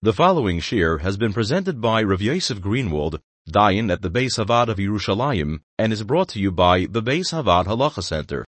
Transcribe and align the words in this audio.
The 0.00 0.12
following 0.12 0.60
shiur 0.60 1.00
has 1.00 1.16
been 1.16 1.32
presented 1.32 1.80
by 1.80 2.04
Rav 2.04 2.22
Yosef 2.22 2.60
Greenwald, 2.60 3.18
Dayan 3.50 3.90
at 3.90 4.00
the 4.00 4.08
Beis 4.08 4.38
Havad 4.38 4.68
of 4.68 4.76
Yerushalayim, 4.76 5.58
and 5.76 5.92
is 5.92 6.04
brought 6.04 6.28
to 6.28 6.38
you 6.38 6.52
by 6.52 6.86
the 6.88 7.02
Beis 7.02 7.32
Havad 7.32 7.64
Halacha 7.64 8.04
Center. 8.04 8.44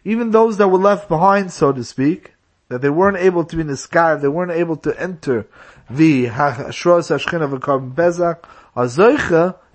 even 0.04 0.30
those 0.30 0.58
that 0.58 0.68
were 0.68 0.78
left 0.78 1.08
behind, 1.08 1.52
so 1.52 1.72
to 1.72 1.82
speak, 1.82 2.34
that 2.68 2.82
they 2.82 2.90
weren't 2.90 3.16
able 3.16 3.44
to 3.44 3.56
be 3.56 3.64
niskar, 3.64 4.20
they 4.20 4.28
weren't 4.28 4.52
able 4.52 4.76
to 4.76 5.00
enter 5.00 5.46
the 5.88 6.26
Hashros 6.26 7.10
Hashkin 7.10 7.42
of 7.42 7.52
a 7.52 7.58
korban 7.58 7.94
Pesach, 7.94 8.46
are 8.76 8.88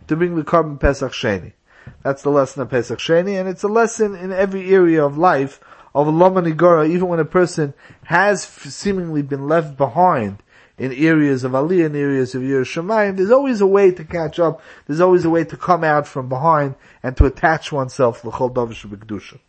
to 0.07 0.15
bring 0.15 0.35
the 0.35 0.43
korban 0.43 0.79
Pesach 0.79 1.11
Sheni. 1.11 1.53
That's 2.03 2.21
the 2.21 2.29
lesson 2.29 2.61
of 2.61 2.69
Pesach 2.69 2.99
Sheni, 2.99 3.39
and 3.39 3.49
it's 3.49 3.63
a 3.63 3.67
lesson 3.67 4.15
in 4.15 4.31
every 4.31 4.69
area 4.73 5.05
of 5.05 5.17
life 5.17 5.59
of 5.93 6.07
a 6.07 6.11
Loma 6.11 6.41
Nigora, 6.41 6.87
even 6.89 7.07
when 7.07 7.19
a 7.19 7.25
person 7.25 7.73
has 8.05 8.43
seemingly 8.43 9.21
been 9.21 9.47
left 9.47 9.75
behind 9.77 10.43
in 10.79 10.93
areas 10.93 11.43
of 11.43 11.51
Aliyah, 11.51 11.87
in 11.87 11.95
areas 11.95 12.33
of 12.33 12.41
Yerushalayim, 12.41 13.17
there's 13.17 13.31
always 13.31 13.59
a 13.61 13.67
way 13.67 13.91
to 13.91 14.03
catch 14.03 14.39
up, 14.39 14.61
there's 14.87 15.01
always 15.01 15.25
a 15.25 15.29
way 15.29 15.43
to 15.43 15.57
come 15.57 15.83
out 15.83 16.07
from 16.07 16.29
behind 16.29 16.75
and 17.03 17.15
to 17.17 17.25
attach 17.25 17.71
oneself 17.71 18.21
to 18.21 18.27
Davish 18.27 18.87
B'Kedusha. 18.87 19.39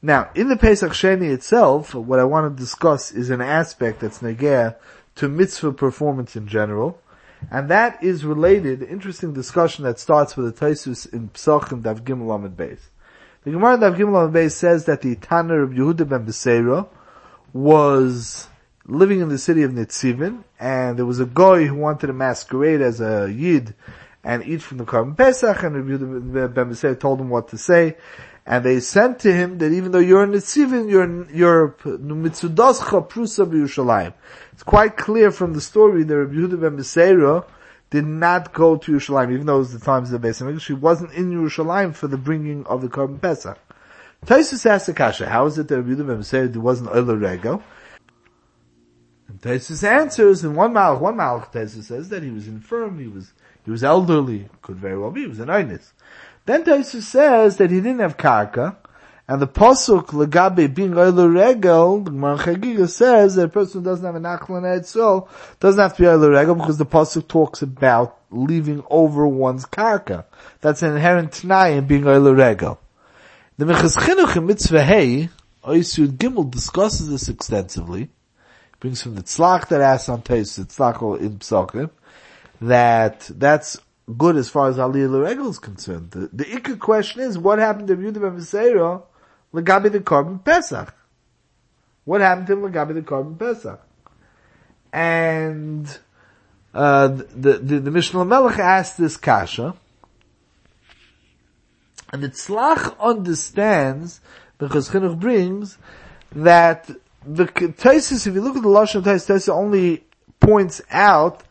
Now, 0.00 0.30
in 0.34 0.48
the 0.48 0.56
Pesach 0.56 0.92
Sheni 0.92 1.32
itself, 1.32 1.94
what 1.94 2.20
I 2.20 2.24
want 2.24 2.54
to 2.54 2.62
discuss 2.62 3.10
is 3.10 3.30
an 3.30 3.40
aspect 3.40 4.00
that's 4.00 4.18
negea 4.18 4.76
to 5.16 5.28
mitzvah 5.28 5.72
performance 5.72 6.36
in 6.36 6.46
general, 6.46 7.00
and 7.50 7.68
that 7.70 8.02
is 8.04 8.24
related, 8.24 8.82
interesting 8.82 9.32
discussion 9.32 9.84
that 9.84 9.98
starts 9.98 10.36
with 10.36 10.54
the 10.54 10.66
Tosfos 10.66 11.12
in 11.12 11.30
Psachim 11.30 11.82
Daf 11.82 12.02
Gimel 12.02 12.26
Amud 12.26 12.54
Beis. 12.54 12.78
The 13.44 13.50
Gemara 13.50 13.78
Daf 13.78 13.96
Gimel 13.96 14.28
Amud 14.28 14.32
Beis 14.32 14.52
says 14.52 14.84
that 14.84 15.00
the 15.00 15.16
Tanna 15.16 15.62
of 15.62 15.70
Yehuda 15.70 16.08
ben 16.08 16.26
Beseira 16.26 16.86
was 17.52 18.48
living 18.88 19.20
in 19.20 19.28
the 19.28 19.38
city 19.38 19.62
of 19.62 19.70
Nitzivin, 19.72 20.42
and 20.58 20.98
there 20.98 21.04
was 21.06 21.20
a 21.20 21.26
guy 21.26 21.64
who 21.64 21.74
wanted 21.74 22.06
to 22.08 22.12
masquerade 22.12 22.80
as 22.80 23.00
a 23.00 23.30
Yid 23.30 23.74
and 24.24 24.42
eat 24.44 24.62
from 24.62 24.78
the 24.78 24.84
korban 24.84 25.16
Pesach, 25.16 25.62
and 25.62 26.34
Rabbi 26.34 26.64
Ben 26.64 26.96
told 26.96 27.20
him 27.20 27.28
what 27.28 27.48
to 27.48 27.58
say, 27.58 27.96
and 28.46 28.64
they 28.64 28.80
sent 28.80 29.20
to 29.20 29.32
him 29.32 29.58
that 29.58 29.72
even 29.72 29.92
though 29.92 29.98
you're 29.98 30.24
in 30.24 30.32
Nitzivin, 30.32 30.90
you're, 30.90 31.30
you're. 31.30 31.76
It's 34.52 34.62
quite 34.62 34.96
clear 34.96 35.30
from 35.30 35.52
the 35.52 35.60
story 35.60 36.02
that 36.02 36.16
Rabbi 36.16 36.34
Yehuda 36.34 36.60
Ben 36.60 37.42
did 37.90 38.06
not 38.06 38.52
go 38.54 38.76
to 38.76 38.92
Yerushalayim, 38.92 39.32
even 39.32 39.46
though 39.46 39.56
it 39.56 39.58
was 39.58 39.78
the 39.78 39.84
times 39.84 40.12
of 40.12 40.20
the 40.20 40.28
Beis 40.28 40.42
Hamikdash. 40.42 40.66
He 40.66 40.72
wasn't 40.72 41.12
in 41.12 41.30
Yerushalayim 41.30 41.94
for 41.94 42.06
the 42.06 42.16
bringing 42.16 42.64
of 42.66 42.80
the 42.80 42.88
korban 42.88 43.20
Pesach. 43.20 43.58
Tosfos 44.26 44.66
asked 44.66 44.86
the 44.86 44.94
kasha, 44.94 45.28
how 45.28 45.46
is 45.46 45.58
it 45.58 45.68
that 45.68 45.76
Rabbi 45.76 45.90
Yehuda 45.90 46.06
Ben 46.06 46.18
Beseira 46.18 46.56
wasn't 46.56 46.90
Ola 46.90 47.14
Rego? 47.14 47.62
And 49.42 49.52
Tosfos 49.52 49.84
answers 49.84 50.44
in 50.44 50.54
one 50.54 50.72
malach, 50.72 51.00
one 51.00 51.16
malach 51.16 51.52
Tosfos 51.52 51.84
says 51.84 52.08
that 52.08 52.22
he 52.22 52.30
was 52.30 52.48
infirm, 52.48 52.98
he 52.98 53.08
was, 53.08 53.32
he 53.64 53.70
was 53.70 53.84
elderly, 53.84 54.48
could 54.62 54.76
very 54.76 54.98
well 54.98 55.10
be, 55.10 55.22
he 55.22 55.26
was 55.26 55.40
an 55.40 55.48
Einis. 55.48 55.92
Then 56.46 56.64
Tosfos 56.64 57.02
says 57.02 57.56
that 57.58 57.70
he 57.70 57.76
didn't 57.76 58.00
have 58.00 58.16
karka, 58.16 58.76
and 59.28 59.42
the 59.42 59.46
posuk 59.46 60.06
legabe 60.06 60.74
being 60.74 60.96
oiler 60.96 61.28
regel, 61.28 62.00
the 62.00 62.88
says 62.88 63.34
that 63.34 63.44
a 63.44 63.48
person 63.48 63.82
who 63.82 63.84
doesn't 63.84 64.04
have 64.04 64.14
an 64.14 64.22
achlan 64.22 64.62
etzol 64.62 65.28
doesn't 65.60 65.80
have 65.80 65.94
to 65.96 66.02
be 66.02 66.08
oiler 66.08 66.30
regel 66.30 66.54
because 66.54 66.78
the 66.78 66.86
posuk 66.86 67.28
talks 67.28 67.60
about 67.60 68.18
leaving 68.30 68.82
over 68.88 69.28
one's 69.28 69.66
karka. 69.66 70.24
That's 70.62 70.82
an 70.82 70.92
inherent 70.92 71.32
t'nai 71.32 71.76
in 71.76 71.86
being 71.86 72.06
oiler 72.06 72.34
regel. 72.34 72.80
The 73.58 73.66
Minchas 73.66 73.96
Chinuch 73.98 74.36
in 74.36 74.46
Mitzvah 74.46 74.82
Hey, 74.82 75.28
Oisud 75.62 76.16
Gimel 76.16 76.50
discusses 76.50 77.10
this 77.10 77.28
extensively, 77.28 78.08
brings 78.80 79.02
from 79.02 79.14
the 79.14 79.22
tzlach 79.22 79.68
that 79.68 79.80
asks 79.80 80.08
on 80.08 80.20
the 80.20 80.34
tzlach 80.34 81.20
in 81.20 81.38
Psachim, 81.38 81.90
that 82.60 83.28
that's 83.34 83.78
good 84.16 84.36
as 84.36 84.48
far 84.48 84.68
as 84.68 84.76
Aliyah 84.76 85.10
L'Regel 85.10 85.50
is 85.50 85.58
concerned. 85.58 86.10
The, 86.12 86.28
the 86.32 86.44
ikka 86.44 86.78
question 86.78 87.22
is, 87.22 87.38
what 87.38 87.58
happened 87.58 87.88
to 87.88 87.96
Yehuda 87.96 88.20
ben 88.20 88.36
Beseira, 88.36 89.02
L'gabi 89.52 89.92
the 89.92 90.00
korban 90.00 90.44
Pesach? 90.44 90.94
What 92.04 92.20
happened 92.20 92.46
to 92.46 92.54
him 92.54 92.64
L'gabi 92.64 92.94
the 92.94 93.02
korban 93.02 93.38
Pesach? 93.38 93.80
And, 94.92 95.98
uh, 96.72 97.08
the, 97.08 97.58
the, 97.58 97.80
the 97.80 97.90
Mishnah 97.90 98.24
Melech 98.24 98.58
asked 98.58 98.96
this 98.96 99.16
kasha, 99.16 99.74
and 102.10 102.22
the 102.22 102.30
tzlach 102.30 102.98
understands, 102.98 104.20
because 104.56 104.88
Chinuch 104.88 105.20
brings, 105.20 105.76
that 106.32 106.88
the 107.28 107.44
Tosfos, 107.44 108.26
if 108.26 108.34
you 108.34 108.40
look 108.40 108.56
at 108.56 108.62
the 108.62 108.68
Lashon 108.68 109.02
Tosfos, 109.02 109.28
Tosfos 109.28 109.48
only 109.50 110.04
points 110.40 110.80
out 110.90 111.42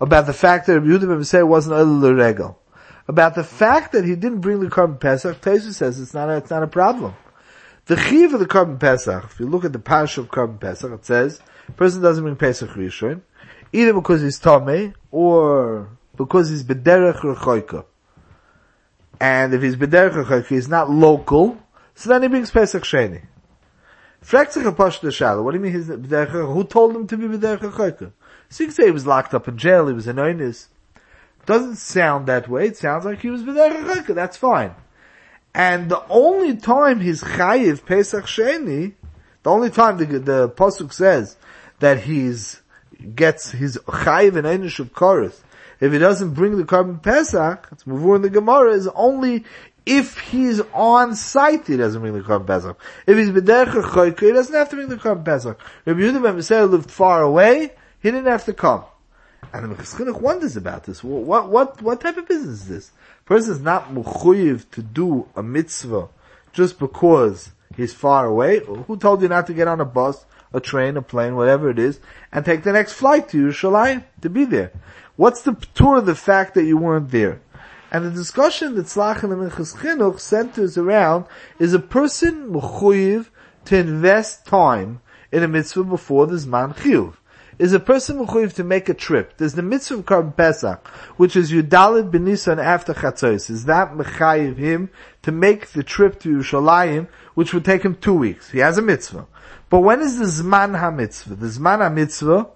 about 0.00 0.26
the 0.26 0.32
fact 0.32 0.66
that 0.66 0.80
Rabbi 0.80 0.86
Yehuda 0.86 1.18
Beseir 1.18 1.46
wasn't 1.46 1.78
a 1.78 2.14
regel. 2.14 2.58
About 3.06 3.34
the 3.34 3.44
fact 3.44 3.92
that 3.92 4.04
he 4.04 4.14
didn't 4.14 4.40
bring 4.40 4.60
the 4.60 4.66
korban 4.66 4.98
Pesach, 4.98 5.40
Tosfos 5.40 5.74
says 5.74 6.00
it's 6.00 6.14
not 6.14 6.28
a, 6.30 6.36
it's 6.36 6.50
not 6.50 6.62
a 6.62 6.66
problem. 6.66 7.14
The 7.86 7.96
chiv 7.96 8.34
of 8.34 8.40
the 8.40 8.46
korban 8.46 8.80
Pesach, 8.80 9.24
if 9.24 9.40
you 9.40 9.46
look 9.46 9.64
at 9.64 9.72
the 9.72 9.78
parish 9.78 10.18
of 10.18 10.28
korban 10.28 10.60
Pesach, 10.60 10.92
it 10.92 11.04
says, 11.04 11.40
person 11.76 12.00
doesn't 12.00 12.22
bring 12.22 12.36
Pesach 12.36 12.70
Rishon, 12.70 13.20
either 13.72 13.92
because 13.92 14.22
he's 14.22 14.40
Tomei, 14.40 14.94
or 15.10 15.88
because 16.16 16.48
he's 16.48 16.64
Bederech 16.64 17.20
Rechoika. 17.20 17.84
And 19.20 19.52
if 19.52 19.62
he's 19.62 19.76
Bederech 19.76 20.24
Rechoika, 20.24 20.46
he's 20.46 20.68
not 20.68 20.90
local, 20.90 21.58
so 21.94 22.10
then 22.10 22.22
he 22.22 22.28
brings 22.28 22.50
Pesach 22.50 22.82
Sheni. 22.82 23.22
Fragt 24.22 24.52
sich 24.52 24.64
a 24.64 25.42
what 25.42 25.52
do 25.52 25.58
you 25.58 25.62
mean 25.62 25.72
Who 25.72 26.64
told 26.64 26.96
him 26.96 27.06
to 27.06 27.16
be 27.16 27.26
B'derech 27.26 27.60
HaChoyka? 27.60 28.12
So 28.50 28.64
you 28.64 28.68
can 28.68 28.74
say 28.74 28.86
he 28.86 28.90
was 28.90 29.06
locked 29.06 29.34
up 29.34 29.48
in 29.48 29.56
jail, 29.56 29.86
he 29.86 29.92
was 29.92 30.08
in 30.08 30.16
Oinis. 30.16 30.66
Doesn't 31.46 31.76
sound 31.76 32.26
that 32.26 32.48
way, 32.48 32.66
it 32.66 32.76
sounds 32.76 33.04
like 33.04 33.20
he 33.20 33.30
was 33.30 33.42
B'derech 33.42 33.84
HaChoyka, 33.84 34.14
that's 34.14 34.36
fine. 34.36 34.74
And 35.54 35.90
the 35.90 36.02
only 36.08 36.56
time 36.56 37.00
he's 37.00 37.22
Chayiv 37.22 37.84
Pesach 37.86 38.24
Sheni, 38.24 38.94
the 39.42 39.50
only 39.50 39.70
time 39.70 39.96
the, 39.98 40.06
the 40.18 40.48
Pasuk 40.50 40.92
says 40.92 41.36
that 41.78 42.00
he's, 42.00 42.60
gets 43.14 43.52
his 43.52 43.78
Chayiv 43.86 44.36
and 44.36 44.46
Einish 44.46 44.78
of 44.78 44.92
Korith, 44.92 45.40
if 45.80 45.92
he 45.92 45.98
doesn't 45.98 46.34
bring 46.34 46.56
the 46.56 46.64
korban 46.64 47.02
Pesach, 47.02 47.68
it's 47.70 47.84
Mavur 47.84 48.16
in 48.16 48.22
the 48.22 48.30
Gemara, 48.30 48.72
is 48.72 48.88
only 48.88 49.44
if 49.88 50.18
he's 50.18 50.60
on 50.74 51.16
site, 51.16 51.66
he 51.66 51.78
doesn't 51.78 52.02
bring 52.02 52.12
the 52.12 52.20
Korban 52.20 52.46
Pesach. 52.46 52.78
If 53.06 53.16
he's 53.16 53.30
B'derech 53.30 53.82
Choyke, 53.84 54.20
he 54.20 54.32
doesn't 54.32 54.54
have 54.54 54.68
to 54.68 54.76
bring 54.76 54.88
the 54.90 54.96
Korban 54.96 55.24
Pesach. 55.24 55.58
Rabbi 55.86 56.00
Yehuda 56.00 56.22
ben 56.22 56.36
Beseir 56.36 56.70
lived 56.70 56.90
far 56.90 57.22
away, 57.22 57.72
he 58.02 58.10
didn't 58.10 58.26
have 58.26 58.44
to 58.44 58.52
come. 58.52 58.84
And 59.50 59.64
the 59.64 59.74
Minchas 59.74 59.94
Chinuch 59.94 60.20
wonders 60.20 60.56
about 60.58 60.84
this. 60.84 61.02
What, 61.02 61.48
what, 61.48 61.80
what 61.80 62.02
type 62.02 62.18
of 62.18 62.28
business 62.28 62.60
is 62.60 62.68
this? 62.68 62.92
Person 63.24 63.52
is 63.52 63.60
not 63.60 63.88
mechuyev 63.88 64.70
to 64.72 64.82
do 64.82 65.26
a 65.34 65.42
mitzvah 65.42 66.08
just 66.52 66.78
because 66.78 67.52
he's 67.74 67.94
far 67.94 68.26
away. 68.26 68.60
Who 68.60 68.96
told 68.98 69.22
you 69.22 69.28
not 69.28 69.46
to 69.46 69.54
get 69.54 69.68
on 69.68 69.80
a 69.80 69.86
bus, 69.86 70.26
a 70.52 70.60
train, 70.60 70.98
a 70.98 71.02
plane, 71.02 71.34
whatever 71.34 71.70
it 71.70 71.78
is, 71.78 71.98
and 72.30 72.44
take 72.44 72.62
the 72.62 72.72
next 72.72 72.92
flight 72.92 73.30
to 73.30 73.38
Yerushalayim 73.38 74.04
to 74.20 74.28
be 74.28 74.44
there? 74.44 74.72
What's 75.16 75.42
the 75.42 75.54
tour 75.74 75.96
of 75.96 76.06
the 76.06 76.14
fact 76.14 76.54
that 76.54 76.64
you 76.64 76.76
weren't 76.76 77.10
there? 77.10 77.40
And 77.90 78.04
the 78.04 78.10
discussion 78.10 78.74
that 78.74 78.86
Tzlach 78.86 79.22
and 79.22 79.32
Minchas 79.32 79.76
Chinuch 79.76 80.20
centers 80.20 80.76
around 80.76 81.24
is 81.58 81.72
a 81.72 81.78
person 81.78 82.50
mechuyev 82.50 83.28
to 83.64 83.78
invest 83.78 84.44
time 84.44 85.00
in 85.32 85.42
a 85.42 85.48
mitzvah 85.48 85.84
before 85.84 86.26
the 86.26 86.36
Zman 86.36 86.76
Chiyuv. 86.76 87.14
is 87.58 87.72
a 87.72 87.80
person 87.80 88.18
mechuyev 88.18 88.52
to 88.54 88.64
make 88.64 88.90
a 88.90 88.94
trip. 88.94 89.38
There's 89.38 89.54
the 89.54 89.62
mitzvah 89.62 89.94
of 89.94 90.04
Korban 90.04 90.36
Pesach, 90.36 90.86
which 91.16 91.34
is 91.34 91.50
Yudalid 91.50 92.10
Benisan 92.10 92.62
after 92.62 92.92
Chatzos. 92.92 93.48
Is 93.48 93.64
that 93.64 93.94
mechayev 93.94 94.58
him 94.58 94.90
to 95.22 95.32
make 95.32 95.68
the 95.68 95.82
trip 95.82 96.20
to 96.20 96.36
Yerushalayim, 96.36 97.08
which 97.34 97.54
would 97.54 97.64
take 97.64 97.82
him 97.82 97.94
two 97.94 98.14
weeks? 98.14 98.50
He 98.50 98.58
has 98.58 98.76
a 98.76 98.82
mitzvah. 98.82 99.26
But 99.70 99.80
when 99.80 100.00
is 100.00 100.18
the 100.18 100.26
Zman 100.26 100.78
HaMitzvah? 100.78 101.40
The 101.40 101.46
Zman 101.46 101.80
HaMitzvah 101.80 102.50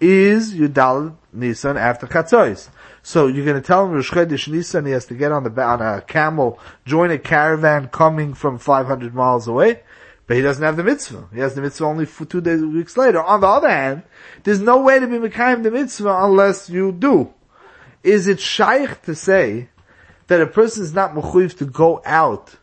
is 0.00 0.54
Yudalid 0.54 1.16
Nisan 1.32 1.76
after 1.76 2.06
Chatzos. 2.06 2.68
So 3.06 3.28
you're 3.28 3.44
going 3.44 3.54
to 3.54 3.64
tell 3.64 3.84
him 3.84 3.92
Rosh 3.92 4.10
Chodesh 4.10 4.48
Nisan 4.48 4.84
he 4.84 4.90
has 4.90 5.06
to 5.06 5.14
get 5.14 5.30
on 5.30 5.44
the 5.44 5.62
on 5.62 5.80
a 5.80 6.00
camel, 6.00 6.58
join 6.84 7.12
a 7.12 7.18
caravan 7.18 7.86
coming 7.86 8.34
from 8.34 8.58
500 8.58 9.14
miles 9.14 9.46
away, 9.46 9.82
but 10.26 10.36
he 10.36 10.42
doesn't 10.42 10.64
have 10.64 10.76
the 10.76 10.82
mitzvah. 10.82 11.28
He 11.32 11.38
has 11.38 11.54
the 11.54 11.62
mitzvah 11.62 11.84
only 11.84 12.04
for 12.04 12.24
two 12.24 12.40
days, 12.40 12.60
weeks 12.64 12.96
later. 12.96 13.22
On 13.22 13.40
the 13.40 13.46
other 13.46 13.70
hand, 13.70 14.02
there's 14.42 14.58
no 14.58 14.82
way 14.82 14.98
to 14.98 15.06
be 15.06 15.18
Mekayim 15.18 15.62
the 15.62 15.70
mitzvah 15.70 16.24
unless 16.24 16.68
you 16.68 16.90
do. 16.90 17.32
Is 18.02 18.26
it 18.26 18.40
shaykh 18.40 19.02
to 19.02 19.14
say 19.14 19.68
that 20.26 20.40
a 20.40 20.46
person 20.48 20.82
is 20.82 20.92
not 20.92 21.14
mechuyev 21.14 21.56
to 21.58 21.64
go 21.64 22.02
out 22.04 22.56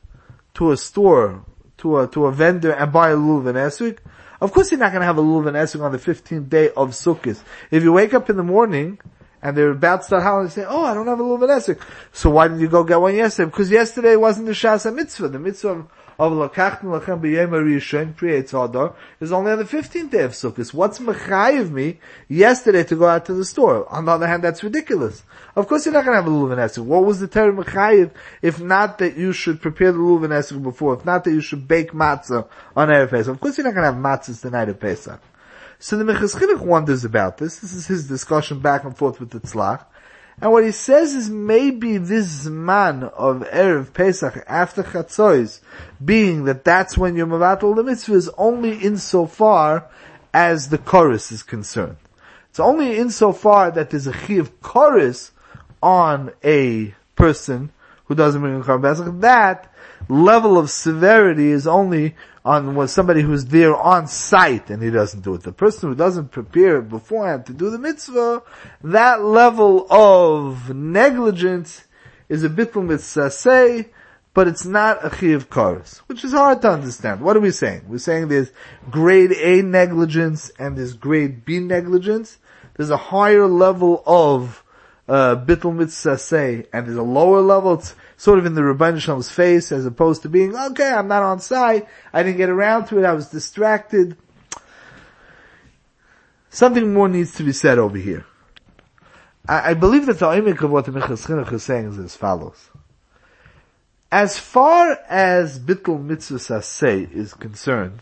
to 0.55 0.73
a 0.73 0.75
store, 0.77 1.45
to 1.77 1.99
a, 1.99 2.07
to 2.09 2.25
a 2.25 2.33
vendor 2.33 2.73
and 2.73 2.91
buy 2.91 3.11
a 3.11 3.15
lulav 3.15 3.47
and 3.47 3.57
esuk? 3.57 3.99
Of 4.41 4.51
course 4.51 4.71
you're 4.71 4.79
not 4.81 4.91
going 4.91 5.03
to 5.03 5.07
have 5.07 5.17
a 5.17 5.21
lulav 5.21 5.47
and 5.47 5.55
esuk 5.55 5.81
on 5.81 5.93
the 5.93 5.97
15th 5.97 6.49
day 6.49 6.67
of 6.71 6.89
Sukkot. 6.89 7.41
If 7.71 7.81
you 7.81 7.93
wake 7.93 8.13
up 8.13 8.29
in 8.29 8.35
the 8.35 8.43
morning 8.43 8.99
and 9.43 9.57
they're 9.57 9.71
about 9.71 10.01
to 10.01 10.05
start 10.05 10.23
howling, 10.23 10.45
and 10.45 10.53
say, 10.53 10.65
"Oh, 10.65 10.85
I 10.85 10.93
don't 10.93 11.05
have 11.05 11.19
a 11.19 11.23
lulav 11.23 11.49
esek." 11.49 11.79
So 12.13 12.29
why 12.29 12.47
did 12.47 12.61
you 12.61 12.69
go 12.69 12.83
get 12.83 12.99
one 12.99 13.13
yesterday? 13.13 13.51
Because 13.51 13.69
yesterday 13.69 14.15
wasn't 14.15 14.47
the 14.47 14.53
shasa 14.53 14.95
mitzvah. 14.95 15.27
The 15.27 15.37
mitzvah 15.37 15.85
of 16.17 16.31
lakachnu 16.31 16.83
lachem 16.83 17.19
b'yem 17.19 17.49
rishon 17.49 18.15
creates 18.15 18.53
hadar 18.53 18.93
is 19.19 19.33
only 19.33 19.51
on 19.51 19.57
the 19.57 19.65
fifteenth 19.65 20.11
day 20.11 20.21
of 20.23 20.31
Sukkot. 20.31 20.73
What's 20.73 20.99
mechayiv 20.99 21.71
me 21.71 21.99
yesterday 22.29 22.85
to 22.85 22.95
go 22.95 23.05
out 23.05 23.25
to 23.25 23.33
the 23.33 23.43
store? 23.43 23.91
On 23.93 24.05
the 24.05 24.11
other 24.11 24.27
hand, 24.27 24.43
that's 24.43 24.63
ridiculous. 24.63 25.23
Of 25.57 25.67
course, 25.67 25.85
you're 25.85 25.93
not 25.93 26.05
going 26.05 26.15
to 26.17 26.23
have 26.23 26.31
a 26.31 26.35
lulav 26.35 26.57
esek. 26.57 26.85
What 26.85 27.03
was 27.03 27.19
the 27.19 27.27
term 27.27 27.57
mechayiv 27.57 28.11
if 28.41 28.61
not 28.61 28.97
that 28.99 29.17
you 29.17 29.33
should 29.33 29.61
prepare 29.61 29.91
the 29.91 29.97
lulav 29.97 30.29
esek 30.29 30.63
before? 30.63 30.93
If 30.93 31.05
not 31.05 31.25
that 31.25 31.31
you 31.31 31.41
should 31.41 31.67
bake 31.67 31.91
matzah 31.91 32.47
on 32.77 32.87
erev 32.87 33.09
Pesach? 33.09 33.33
Of 33.33 33.41
course, 33.41 33.57
you're 33.57 33.65
not 33.65 33.73
going 33.73 33.85
to 33.85 33.91
have 33.91 34.01
matzahs 34.01 34.39
the 34.39 34.51
night 34.51 34.69
of 34.69 34.79
Pesach. 34.79 35.19
So 35.83 35.97
the 35.97 36.13
Chinuch 36.13 36.61
wonders 36.61 37.03
about 37.03 37.39
this. 37.39 37.59
This 37.59 37.73
is 37.73 37.87
his 37.87 38.07
discussion 38.07 38.59
back 38.59 38.85
and 38.85 38.95
forth 38.95 39.19
with 39.19 39.31
the 39.31 39.41
Tzlach. 39.41 39.83
And 40.39 40.53
what 40.53 40.63
he 40.63 40.71
says 40.71 41.13
is 41.13 41.29
maybe 41.29 41.97
this 41.97 42.45
man 42.45 43.03
of 43.03 43.41
Erev 43.51 43.91
Pesach 43.93 44.45
after 44.47 44.81
Chatzois, 44.81 45.59
being 46.03 46.45
that 46.45 46.63
that's 46.63 46.97
when 46.97 47.17
you're 47.17 47.27
Mavatal 47.27 47.75
the 47.75 47.83
mitzvah 47.83 48.13
is 48.13 48.29
only 48.37 48.77
insofar 48.77 49.89
as 50.33 50.69
the 50.69 50.77
chorus 50.77 51.33
is 51.33 51.43
concerned. 51.43 51.97
It's 52.49 52.61
only 52.61 52.95
insofar 52.97 53.69
that 53.71 53.89
there's 53.89 54.07
a 54.07 54.13
chi 54.13 54.35
of 54.35 54.61
chorus 54.61 55.33
on 55.81 56.31
a 56.45 56.95
person 57.17 57.73
who 58.05 58.15
doesn't 58.15 58.39
bring 58.39 58.55
a 58.55 58.63
Korban 58.63 58.83
Pesach. 58.83 59.19
That 59.19 59.69
level 60.07 60.57
of 60.57 60.69
severity 60.69 61.51
is 61.51 61.67
only 61.67 62.15
on 62.45 62.75
when 62.75 62.87
somebody 62.87 63.21
who's 63.21 63.45
there 63.45 63.75
on 63.75 64.07
site 64.07 64.69
and 64.69 64.83
he 64.83 64.89
doesn't 64.89 65.21
do 65.21 65.33
it. 65.35 65.43
The 65.43 65.53
person 65.53 65.89
who 65.89 65.95
doesn't 65.95 66.31
prepare 66.31 66.81
beforehand 66.81 67.45
to 67.45 67.53
do 67.53 67.69
the 67.69 67.79
mitzvah, 67.79 68.43
that 68.83 69.23
level 69.23 69.87
of 69.89 70.75
negligence 70.75 71.85
is 72.27 72.43
a 72.43 72.49
bittul 72.49 72.85
mitzvah 72.85 73.25
uh, 73.25 73.29
say, 73.29 73.89
but 74.33 74.47
it's 74.47 74.65
not 74.65 75.05
a 75.05 75.15
chiv 75.15 75.49
kares, 75.49 75.99
which 76.07 76.23
is 76.23 76.31
hard 76.31 76.61
to 76.63 76.71
understand. 76.71 77.21
What 77.21 77.37
are 77.37 77.41
we 77.41 77.51
saying? 77.51 77.83
We're 77.87 77.99
saying 77.99 78.27
there's 78.27 78.51
grade 78.89 79.31
A 79.31 79.61
negligence 79.61 80.51
and 80.57 80.75
there's 80.75 80.93
grade 80.93 81.45
B 81.45 81.59
negligence. 81.59 82.39
There's 82.75 82.89
a 82.89 82.97
higher 82.97 83.47
level 83.47 84.01
of 84.07 84.62
uh, 85.07 85.35
bittul 85.35 85.75
mitzvah 85.75 86.17
say, 86.17 86.65
and 86.71 86.87
there's 86.87 86.97
a 86.97 87.03
lower 87.03 87.41
level. 87.41 87.73
It's, 87.73 87.95
sort 88.23 88.39
of 88.39 88.45
in 88.45 88.55
the 88.55 88.61
Ribbono 88.61 89.01
Shel 89.01 89.15
Olam's 89.15 89.29
face 89.29 89.71
as 89.73 89.85
opposed 89.85 90.21
to 90.21 90.29
being, 90.29 90.55
okay, 90.55 90.89
I'm 90.89 91.09
not 91.09 91.23
on 91.23 91.41
site, 91.41 91.87
I 92.13 92.23
didn't 92.23 92.37
get 92.37 92.49
around 92.49 92.85
to 92.85 92.99
it, 92.99 93.05
I 93.05 93.11
was 93.11 93.27
distracted. 93.27 94.15
Something 96.49 96.93
more 96.93 97.09
needs 97.09 97.33
to 97.33 97.43
be 97.43 97.51
said 97.51 97.79
over 97.79 97.97
here. 97.97 98.25
I, 99.45 99.71
I 99.71 99.73
believe 99.73 100.05
that 100.05 100.19
the 100.19 100.27
oimik 100.27 100.61
of 100.61 100.71
what 100.71 100.85
the 100.85 100.91
Chinuch 100.91 101.51
is 101.51 101.63
saying 101.63 101.89
is 101.89 101.99
as 101.99 102.15
follows. 102.15 102.69
As 104.09 104.39
far 104.39 104.99
as 105.09 105.59
Bittul 105.59 106.01
Mitzvah 106.01 106.61
say 106.61 107.09
is 107.11 107.33
concerned, 107.33 107.99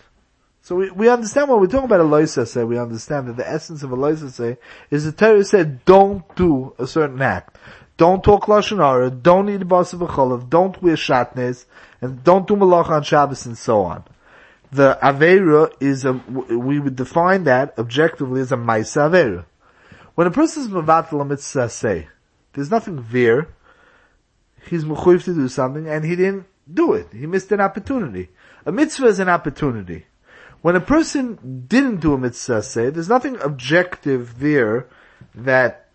so 0.71 0.77
we, 0.77 0.89
we 0.91 1.09
understand 1.09 1.49
when 1.49 1.59
we're 1.59 1.67
talking 1.67 1.83
about 1.83 1.99
a 1.99 2.03
loisa 2.03 2.65
we 2.65 2.79
understand 2.79 3.27
that 3.27 3.35
the 3.35 3.45
essence 3.45 3.83
of 3.83 3.91
a 3.91 3.97
loisa 3.97 4.57
is 4.89 5.03
the 5.03 5.11
Torah 5.11 5.43
said 5.43 5.83
don't 5.83 6.23
do 6.37 6.73
a 6.79 6.87
certain 6.87 7.21
act. 7.21 7.57
Don't 7.97 8.23
talk 8.23 8.45
lashon 8.45 8.77
hara. 8.77 9.11
Don't 9.11 9.49
eat 9.49 9.67
basa 9.67 9.99
v'cholav. 9.99 10.49
Don't 10.49 10.81
wear 10.81 10.95
shatnez, 10.95 11.65
and 11.99 12.23
don't 12.23 12.47
do 12.47 12.55
malach 12.55 12.89
on 12.89 13.03
Shabbos, 13.03 13.45
and 13.45 13.57
so 13.57 13.81
on. 13.81 14.05
The 14.71 14.97
avera 15.03 15.73
is 15.81 16.05
a. 16.05 16.13
We 16.13 16.79
would 16.79 16.95
define 16.95 17.43
that 17.43 17.77
objectively 17.77 18.39
as 18.39 18.53
a 18.53 18.55
ma'isa 18.55 19.11
avera. 19.11 19.43
When 20.15 20.25
a 20.25 20.31
person 20.31 20.63
is 20.63 20.69
mevatel 20.69 21.27
mitzvah 21.27 21.67
say, 21.67 22.07
there's 22.53 22.71
nothing 22.71 23.05
there. 23.11 23.49
He's 24.69 24.85
mechuyev 24.85 25.25
to 25.25 25.33
do 25.33 25.49
something, 25.49 25.85
and 25.89 26.05
he 26.05 26.15
didn't 26.15 26.45
do 26.73 26.93
it. 26.93 27.09
He 27.11 27.27
missed 27.27 27.51
an 27.51 27.59
opportunity. 27.59 28.29
A 28.65 28.71
mitzvah 28.71 29.07
is 29.07 29.19
an 29.19 29.27
opportunity. 29.27 30.05
When 30.61 30.75
a 30.75 30.81
person 30.81 31.65
didn't 31.67 32.01
do 32.01 32.13
a 32.13 32.17
mitzvah 32.17 32.63
say, 32.63 32.89
there's 32.89 33.09
nothing 33.09 33.39
objective 33.41 34.39
there 34.39 34.87
that 35.33 35.87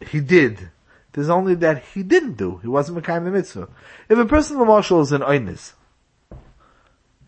he 0.00 0.20
did 0.20 0.70
there's 1.18 1.30
only 1.30 1.56
that 1.56 1.82
he 1.82 2.04
didn't 2.04 2.34
do. 2.34 2.58
He 2.58 2.68
wasn't 2.68 3.02
Mekayim 3.02 3.24
the 3.24 3.32
mitzvah. 3.32 3.68
If 4.08 4.18
a 4.18 4.24
person, 4.24 4.56
Marshall 4.58 5.00
is 5.00 5.10
an 5.10 5.22
Oynis, 5.22 5.72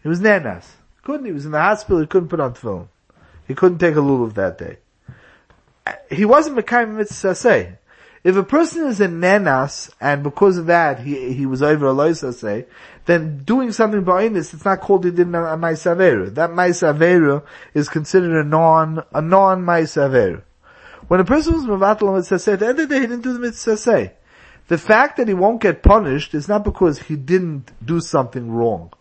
he 0.00 0.08
was 0.08 0.20
Nanas. 0.20 0.64
Couldn't, 1.02 1.26
he 1.26 1.32
was 1.32 1.44
in 1.44 1.50
the 1.50 1.60
hospital, 1.60 1.98
he 1.98 2.06
couldn't 2.06 2.28
put 2.28 2.38
on 2.38 2.54
tefillin. 2.54 2.87
He 3.48 3.56
couldn't 3.56 3.78
take 3.78 3.96
a 3.96 3.98
lulav 3.98 4.34
that 4.34 4.58
day. 4.58 4.76
He 6.08 6.25
wasn't 6.25 6.56
Mekayim 6.56 6.94
mitzvah 6.94 7.34
say. 7.34 7.78
If 8.22 8.37
a 8.37 8.43
person 8.43 8.87
is 8.87 9.00
a 9.00 9.08
nenas, 9.08 9.90
and 9.99 10.22
because 10.22 10.58
of 10.58 10.67
that, 10.67 11.00
he, 11.00 11.32
he 11.32 11.46
was 11.46 11.62
over 11.62 11.87
a 11.87 11.93
loisa 11.93 12.34
say, 12.34 12.67
then 13.06 13.44
doing 13.44 13.72
something 13.72 14.05
this, 14.34 14.52
it's 14.52 14.64
not 14.64 14.81
called 14.81 15.06
he 15.06 15.11
did 15.11 15.26
a 15.28 15.31
ma'isavera. 15.31 16.34
That 16.34 16.50
ma'isavera 16.50 17.43
is 17.72 17.88
considered 17.88 18.38
a 18.38 18.46
non, 18.46 19.02
a 19.14 19.22
non-ma'isavera. 19.22 20.43
When 21.08 21.19
a 21.19 21.25
person 21.25 21.55
was 21.55 21.64
mevatel 21.64 22.14
mitzvah 22.14 22.52
at 22.52 22.61
the 22.61 22.69
end 22.69 22.78
of 22.78 22.88
the 22.88 22.94
day 22.94 23.00
he 23.00 23.06
didn't 23.06 23.22
do 23.22 23.32
the 23.32 23.38
mitzvah 23.40 24.12
The 24.69 24.78
fact 24.78 25.16
that 25.16 25.26
he 25.26 25.34
won't 25.34 25.62
get 25.62 25.82
punished 25.82 26.34
is 26.34 26.46
not 26.46 26.62
because 26.62 27.00
he 27.00 27.16
didn't 27.16 27.73
do 27.84 28.00
something 28.00 28.50
wrong. 28.52 28.93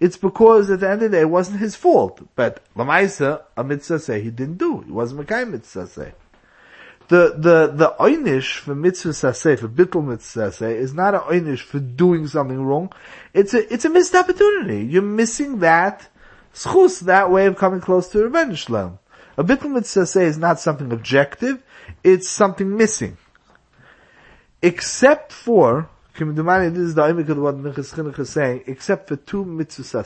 It's 0.00 0.16
because 0.16 0.70
at 0.70 0.80
the 0.80 0.90
end 0.90 1.02
of 1.02 1.10
the 1.12 1.18
day 1.18 1.20
it 1.20 1.30
wasn't 1.30 1.60
his 1.60 1.76
fault. 1.76 2.20
But 2.34 2.64
Lamaisa, 2.74 3.42
a 3.56 3.62
mitzvah 3.62 4.18
he 4.18 4.30
didn't 4.30 4.58
do. 4.58 4.80
He 4.80 4.90
wasn't 4.90 5.26
Makai 5.26 5.48
mitzvah 5.48 6.14
The, 7.08 7.34
the, 7.36 7.72
the 7.72 7.94
einish 8.00 8.58
for 8.58 8.74
mitzvah 8.74 9.10
saseh, 9.10 9.58
for 9.60 9.68
bittul 9.68 10.04
mitzvah 10.04 10.66
is 10.68 10.92
not 10.92 11.14
an 11.14 11.20
einish 11.20 11.60
for 11.60 11.78
doing 11.78 12.26
something 12.26 12.60
wrong. 12.60 12.92
It's 13.32 13.54
a, 13.54 13.72
it's 13.72 13.84
a 13.84 13.90
missed 13.90 14.14
opportunity. 14.14 14.84
You're 14.84 15.02
missing 15.02 15.60
that 15.60 16.08
schus, 16.52 17.00
that 17.00 17.30
way 17.30 17.46
of 17.46 17.56
coming 17.56 17.80
close 17.80 18.08
to 18.08 18.18
Ribbono 18.18 18.56
Shel 18.56 18.76
Olam. 18.76 18.98
A 19.38 19.44
bittul 19.44 19.72
mitzvah 19.72 20.20
is 20.22 20.38
not 20.38 20.58
something 20.58 20.90
objective, 20.90 21.62
it's 22.02 22.28
something 22.28 22.76
missing. 22.76 23.16
Except 24.62 25.32
for, 25.32 25.88
this 26.18 26.78
is 26.78 26.94
the 26.94 27.02
imik 27.02 27.28
of 27.28 27.38
what 27.38 27.56
Minchas 27.56 27.94
Chinuch 27.94 28.18
is 28.18 28.30
saying, 28.30 28.64
except 28.66 29.08
for 29.08 29.16
two 29.16 29.44
mitzvah 29.44 30.04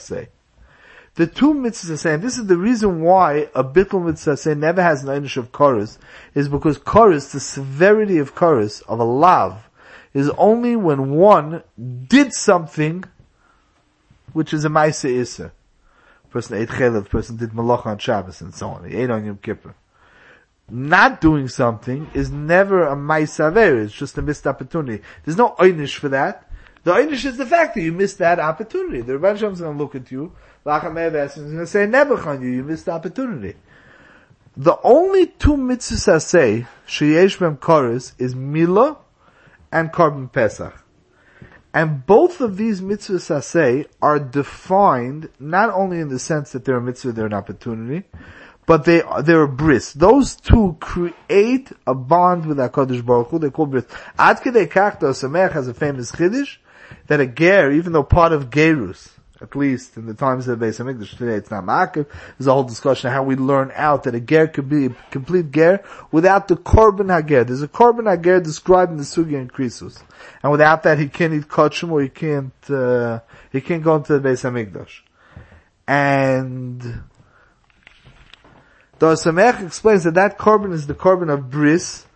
The 1.17 1.27
two 1.27 1.55
mitzvah 1.55 2.09
and 2.09 2.23
this 2.23 2.39
is 2.39 2.47
the 2.47 2.57
reason 2.57 3.03
why 3.03 3.49
a 3.55 3.65
bittul 3.65 4.07
mitzvah 4.07 4.37
say 4.37 4.55
never 4.55 4.83
has 4.83 5.03
an 5.03 5.11
ownership 5.11 5.45
of 5.45 5.53
chorus, 5.53 5.99
is 6.35 6.49
because 6.49 6.79
chorus, 6.79 7.33
the 7.33 7.41
severity 7.41 8.19
of 8.19 8.35
chorus, 8.35 8.81
of 8.83 9.01
a 9.01 9.05
lav, 9.05 9.69
is 10.15 10.31
only 10.39 10.77
when 10.77 11.11
one 11.11 11.63
did 12.09 12.33
something 12.33 13.05
which 14.33 14.55
is 14.55 14.65
a 14.65 14.69
Maisa 14.69 15.11
Issa 15.11 15.53
person 16.31 16.57
ate 16.57 16.69
chelev, 16.69 17.09
person 17.09 17.37
did 17.37 17.51
malach 17.51 17.87
on 17.87 17.99
Shabbos 17.99 18.41
and 18.41 18.55
so 18.55 18.69
on. 18.69 18.89
He 18.89 18.97
ate 18.97 19.11
on 19.11 19.27
Yom 19.27 19.39
Kippur. 19.43 19.75
Not 20.71 21.21
doing 21.21 21.49
something 21.49 22.09
is 22.15 22.31
never 22.31 22.87
a 22.87 22.95
maisaver, 22.95 23.85
it's 23.85 23.93
just 23.93 24.17
a 24.19 24.23
missed 24.23 24.47
opportunity. 24.47 25.03
There's 25.25 25.37
no 25.37 25.57
einish 25.59 25.97
for 25.97 26.09
that. 26.11 26.49
The 26.85 26.93
einish 26.93 27.25
is 27.25 27.37
the 27.37 27.47
fact 27.47 27.75
that 27.75 27.83
you 27.83 27.93
missed 27.93 28.19
that 28.19 28.39
opportunity. 28.39 29.01
The 29.01 29.19
Rebbe 29.19 29.35
is 29.35 29.41
going 29.41 29.57
to 29.57 29.71
look 29.71 29.95
at 29.95 30.13
you, 30.13 30.33
Lachamev 30.65 31.27
is 31.27 31.35
going 31.37 31.59
to 31.59 31.67
say 31.67 31.87
nebuch 31.87 32.27
on 32.27 32.43
you, 32.43 32.49
you 32.49 32.63
missed 32.63 32.85
the 32.87 32.93
opportunity. 32.93 33.57
The 34.57 34.77
only 34.83 35.27
two 35.27 35.57
mitzvahs 35.57 36.13
I 36.13 36.19
say, 36.19 36.67
sheyesh 36.87 37.39
bem 37.39 37.59
is 38.19 38.35
Mila 38.35 38.99
and 39.73 39.93
Korban 39.93 40.31
Pesach. 40.31 40.75
And 41.73 42.05
both 42.05 42.41
of 42.41 42.57
these 42.57 42.81
mitzvahs 42.81 43.31
asay 43.31 43.87
are 44.03 44.19
defined 44.19 45.29
not 45.39 45.71
only 45.71 46.01
in 46.01 46.09
the 46.09 46.19
sense 46.19 46.53
that 46.53 46.65
they're 46.65 46.79
a 46.79 46.83
mitzvah, 46.83 47.13
they're 47.13 47.27
an 47.27 47.33
opportunity, 47.33 48.09
but 48.67 48.85
they 48.85 49.03
they're 49.23 49.43
a 49.43 49.49
bris. 49.49 49.93
Those 49.93 50.35
two 50.35 50.77
create 50.81 51.71
a 51.87 51.95
bond 51.95 52.47
with 52.47 52.59
Hakadosh 52.59 53.05
Baruch 53.05 53.29
Hu. 53.29 53.39
They 53.39 53.51
call 53.51 53.67
bris. 53.67 53.85
Ad 54.19 54.39
kedei 54.39 54.67
kach 54.67 55.01
has 55.53 55.69
a 55.69 55.75
famous 55.75 56.11
chiddush 56.11 56.57
that 57.07 57.21
a 57.21 57.27
ger, 57.27 57.71
even 57.71 57.93
though 57.93 58.03
part 58.03 58.33
of 58.33 58.51
gerus, 58.51 59.09
at 59.41 59.57
least 59.57 59.97
in 59.97 60.07
the 60.07 60.15
times 60.15 60.47
of 60.47 60.59
the 60.59 60.67
Beis 60.67 60.79
Hamikdash 60.79 61.17
today, 61.17 61.35
it's 61.35 61.51
not 61.51 61.65
ma'akiv. 61.65 62.07
There's 62.39 62.47
a 62.47 62.53
whole 62.53 62.65
discussion 62.65 63.09
of 63.09 63.15
how 63.15 63.23
we 63.23 63.37
learn 63.37 63.73
out 63.75 64.05
that 64.05 64.15
a 64.15 64.21
ger 64.21 64.47
could 64.47 64.69
be 64.69 64.87
a 64.87 64.91
complete 65.11 65.51
ger 65.51 65.83
without 66.13 66.49
the 66.49 66.57
korban 66.57 67.15
hager. 67.15 67.45
There's 67.45 67.63
a 67.63 67.69
korban 67.69 68.11
hager 68.11 68.41
described 68.41 68.93
in 68.93 68.99
the 68.99 69.05
Sugi 69.05 69.37
and 69.37 69.51
Krisus. 69.51 70.03
And 70.43 70.53
without 70.53 70.83
that, 70.83 70.99
he 70.99 71.09
can't 71.09 71.33
eat 71.33 71.49
kachim 71.49 71.91
or 71.91 72.03
he 72.03 72.09
can't, 72.09 72.53
uh, 72.71 73.21
he 73.51 73.61
can't 73.61 73.83
go 73.83 73.97
into 73.97 74.19
the 74.19 74.29
Beis 74.29 74.43
Hamikdash. 74.43 75.01
And 75.89 77.03
the 79.01 79.15
Samech 79.15 79.65
explains 79.65 80.05
that 80.05 80.15
that 80.15 80.37
korban 80.39 80.75
is 80.75 80.87
the 80.87 80.95
korban 80.95 81.33
of 81.33 81.51
bris. 81.51 82.07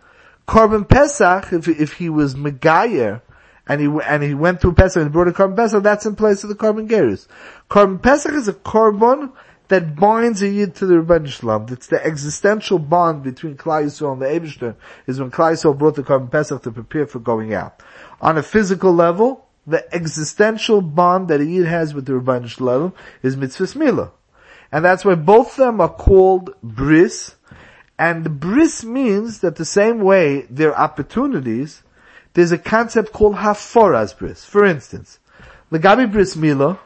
Korban 0.47 0.87
Pesach, 0.87 1.55
if, 1.55 1.67
if 1.69 1.95
he 1.95 2.11
was 2.11 2.35
Megayer, 2.35 3.23
and 3.67 3.81
he 3.81 3.89
and 4.05 4.23
he 4.23 4.35
went 4.35 4.61
through 4.61 4.75
Pesach 4.75 5.03
and 5.03 5.13
brought 5.13 5.29
a 5.29 5.33
korban 5.33 5.57
Pesach, 5.57 5.83
that's 5.83 6.07
in 6.07 6.17
place 6.17 6.43
of 6.43 6.51
the 6.51 6.55
korban 6.55 6.89
gerus. 6.89 7.27
Korban 7.71 8.03
Pesach 8.03 8.33
is 8.33 8.49
a 8.49 8.53
korban 8.53 9.33
that 9.69 9.97
binds 9.97 10.43
a 10.43 10.49
yid 10.49 10.75
to 10.75 10.87
the 10.87 10.95
Ribbono 10.95 11.27
Shel 11.27 11.49
Olam. 11.51 11.71
It's 11.71 11.87
the 11.87 12.05
existential 12.05 12.79
bond 12.79 13.23
between 13.23 13.57
Klal 13.57 13.85
Yisrael 13.85 14.13
and 14.13 14.23
the 14.23 14.27
Eibushter 14.27 14.77
is 15.07 15.19
when 15.19 15.31
Klal 15.31 15.53
Yisrael 15.53 15.77
brought 15.79 15.95
the 15.95 16.03
korban 16.03 16.31
Pesach 16.31 16.63
to 16.63 16.71
prepare 16.71 17.07
for 17.07 17.19
going 17.19 17.55
out. 17.55 17.83
On 18.21 18.37
a 18.37 18.43
physical 18.43 18.93
level, 18.93 19.47
the 19.67 19.93
existential 19.95 20.83
bond 20.83 21.29
that 21.29 21.41
a 21.41 21.45
yid 21.45 21.67
has 21.67 21.95
with 21.95 22.05
the 22.05 22.13
Ribbono 22.13 22.49
Shel 22.49 22.67
Olam 22.67 22.93
is 23.23 23.37
mitzvah 23.37 23.65
milah. 23.79 24.11
And 24.71 24.85
that's 24.85 25.05
why 25.05 25.15
both 25.15 25.53
of 25.53 25.57
them 25.57 25.81
are 25.81 25.89
called 25.89 26.53
bris. 26.63 27.37
And 27.97 28.25
the 28.25 28.31
bris 28.31 28.85
means 28.85 29.39
that 29.39 29.57
the 29.57 29.65
same 29.65 30.01
way 30.01 30.43
their 30.51 30.77
opportunities, 30.77 31.84
there's 32.35 32.53
a 32.53 32.59
concept 32.59 33.13
called 33.13 33.37
haforas 33.37 34.17
bris. 34.17 34.45
For 34.45 34.65
instance, 34.65 35.19
the 35.71 36.09
bris 36.11 36.37
mila, 36.37 36.79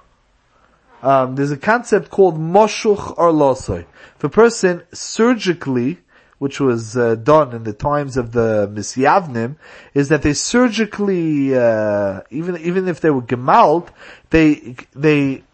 um, 1.02 1.36
there's 1.36 1.50
a 1.50 1.56
concept 1.56 2.10
called 2.10 2.38
moshuch 2.38 3.14
or 3.18 3.32
losoi. 3.32 3.84
If 4.16 4.24
a 4.24 4.28
person 4.28 4.82
surgically, 4.92 5.98
which 6.38 6.60
was 6.60 6.96
uh, 6.96 7.14
done 7.16 7.54
in 7.54 7.64
the 7.64 7.72
times 7.72 8.16
of 8.16 8.32
the 8.32 8.70
Misyavnim, 8.72 9.56
is 9.94 10.08
that 10.08 10.22
they 10.22 10.34
surgically, 10.34 11.56
uh, 11.56 12.20
even 12.30 12.56
even 12.58 12.88
if 12.88 13.00
they 13.00 13.10
were 13.10 13.22
gemalt, 13.22 13.88
they 14.30 14.76
they 14.94 15.44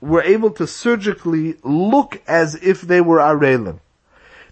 were 0.00 0.22
able 0.22 0.50
to 0.50 0.66
surgically 0.66 1.56
look 1.62 2.22
as 2.26 2.54
if 2.56 2.82
they 2.82 3.00
were 3.00 3.18
arelim. 3.18 3.80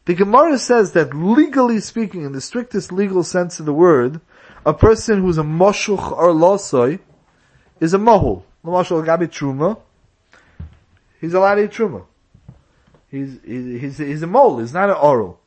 The 0.06 0.14
Gemara 0.14 0.58
says 0.58 0.92
that 0.92 1.14
legally 1.14 1.80
speaking, 1.80 2.24
in 2.24 2.32
the 2.32 2.40
strictest 2.40 2.92
legal 2.92 3.24
sense 3.24 3.58
of 3.58 3.66
the 3.66 3.74
word, 3.74 4.20
a 4.66 4.74
person 4.74 5.22
who's 5.22 5.38
a 5.38 5.42
moshuch 5.42 6.10
or 6.10 6.30
losoi 6.30 6.98
is 7.78 7.94
a 7.94 7.98
mohul. 7.98 8.42
Moshuch 8.64 9.06
gabi 9.06 9.28
truma. 9.28 9.78
He's 11.20 11.34
allowed 11.34 11.54
to 11.54 11.64
eat 11.64 11.70
truma. 11.70 12.04
He's, 13.08 13.38
he's, 13.44 13.98
he's 13.98 14.22
a 14.22 14.26
mole. 14.26 14.58
He's 14.58 14.72
not 14.72 14.90
an 14.90 14.96
oral. 14.96 15.38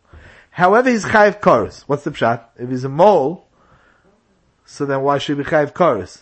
However, 0.51 0.89
he's 0.89 1.03
chayiv 1.03 1.41
karis. 1.41 1.81
What's 1.81 2.05
the 2.05 2.11
pshat? 2.11 2.45
If 2.57 2.69
he's 2.69 2.85
a 2.85 2.89
mole, 2.89 3.45
so 4.65 4.85
then 4.85 5.01
why 5.01 5.17
should 5.17 5.37
he 5.37 5.43
be 5.43 5.49
chayiv 5.49 5.73
karis? 5.73 6.21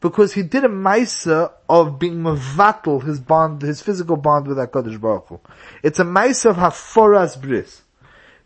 Because 0.00 0.32
he 0.32 0.42
did 0.42 0.64
a 0.64 0.68
maisa 0.68 1.52
of 1.68 2.00
being 2.00 2.22
mevatel 2.22 3.04
his 3.04 3.20
bond, 3.20 3.62
his 3.62 3.80
physical 3.80 4.16
bond 4.16 4.48
with 4.48 4.58
HaKadosh 4.58 5.00
Baruch 5.00 5.28
Hu. 5.28 5.40
It's 5.84 6.00
a 6.00 6.04
maisa 6.04 6.46
of 6.46 6.56
haforas 6.56 7.40
bris. 7.40 7.82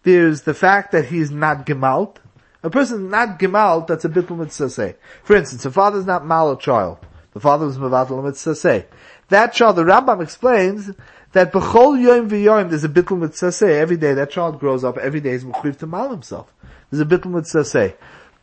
There's 0.03 0.43
the 0.43 0.53
fact 0.53 0.93
that 0.93 1.07
he's 1.07 1.31
not 1.31 1.65
gemalt, 1.65 2.17
a 2.63 2.71
person 2.71 3.11
not 3.11 3.39
gemal, 3.39 3.87
that's 3.87 4.05
a 4.05 4.09
bittul 4.09 4.39
mitzvah 4.39 4.95
For 5.23 5.37
instance, 5.37 5.65
a 5.65 5.71
father 5.71 5.99
is 5.99 6.07
not 6.07 6.27
mal 6.27 6.53
a 6.53 6.59
child. 6.59 6.99
The 7.33 7.41
father 7.41 7.67
was 7.67 7.79
mevatel 7.79 8.25
mitzvah 8.25 8.87
That 9.29 9.53
child, 9.53 9.77
the 9.77 9.83
Rambam 9.83 10.23
explains 10.23 10.91
that 11.33 11.53
b'chol 11.53 12.01
yom 12.01 12.31
v'yom 12.31 12.71
there's 12.71 12.85
a 12.85 12.89
bittul 12.89 13.19
mitzvah 13.19 13.73
Every 13.73 13.97
day 13.97 14.15
that 14.15 14.31
child 14.31 14.59
grows 14.59 14.85
up, 14.85 14.97
every 14.97 15.21
day 15.21 15.33
he's 15.33 15.45
mechuyev 15.45 15.77
to 15.79 15.87
mal 15.87 16.11
himself. 16.11 16.53
There's 16.91 17.01
a 17.01 17.05
bittul 17.05 17.33
mitzvah 17.33 17.95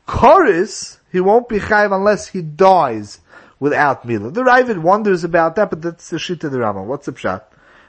Chorus, 0.06 1.00
he 1.12 1.20
won't 1.20 1.50
be 1.50 1.60
chayiv 1.60 1.96
unless 1.96 2.28
he 2.28 2.42
dies 2.42 3.22
without 3.60 4.06
milah. 4.06 4.34
The 4.34 4.44
Ra'avad 4.44 4.80
wonders 4.80 5.24
about 5.24 5.56
that, 5.56 5.70
but 5.70 5.82
that's 5.82 6.10
the 6.10 6.20
shit 6.20 6.44
of 6.44 6.52
the 6.52 6.60
Rambam. 6.60 6.86
What's 6.86 7.06
the 7.06 7.14
pshat? 7.14 7.42